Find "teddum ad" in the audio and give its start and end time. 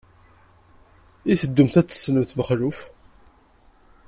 1.41-1.85